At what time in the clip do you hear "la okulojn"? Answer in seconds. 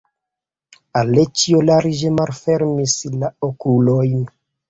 3.25-4.27